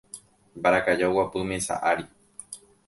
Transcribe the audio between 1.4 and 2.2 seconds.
mesa ári.